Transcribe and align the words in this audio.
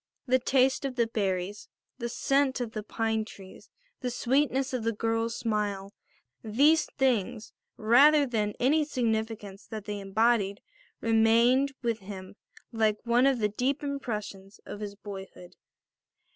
The 0.25 0.39
taste 0.39 0.83
of 0.83 0.95
the 0.95 1.05
berries, 1.05 1.69
the 1.99 2.09
scent 2.09 2.59
of 2.59 2.71
the 2.71 2.81
pine 2.81 3.23
trees, 3.23 3.69
the 3.99 4.09
sweetness 4.09 4.73
of 4.73 4.83
the 4.83 4.91
girl's 4.93 5.35
smile, 5.35 5.93
these 6.43 6.87
things, 6.97 7.53
rather 7.77 8.25
than 8.25 8.55
any 8.59 8.83
significance 8.83 9.67
that 9.67 9.85
they 9.85 9.99
embodied, 9.99 10.61
remained 11.01 11.73
with 11.83 11.99
him 11.99 12.35
like 12.71 12.97
one 13.05 13.27
of 13.27 13.37
the 13.37 13.49
deep 13.49 13.83
impressions 13.83 14.59
of 14.65 14.79
his 14.79 14.95
boyhood. 14.95 15.55